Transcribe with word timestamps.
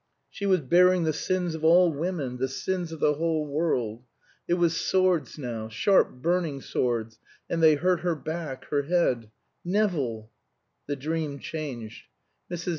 She 0.31 0.47
was 0.47 0.61
bearing 0.61 1.03
the 1.03 1.13
sins 1.13 1.53
of 1.53 1.63
all 1.63 1.93
women, 1.93 2.37
the 2.37 2.47
sins 2.47 2.91
of 2.91 2.99
the 2.99 3.13
whole 3.13 3.45
world. 3.45 4.03
It 4.47 4.55
was 4.55 4.75
swords 4.75 5.37
now 5.37 5.69
sharp 5.69 6.11
burning 6.23 6.59
swords, 6.61 7.19
and 7.47 7.61
they 7.61 7.75
hurt 7.75 7.99
her 7.99 8.15
back 8.15 8.65
her 8.69 8.81
head 8.81 9.29
Nevill! 9.63 10.31
The 10.87 10.95
dream 10.95 11.37
changed. 11.37 12.07
Mrs. 12.49 12.69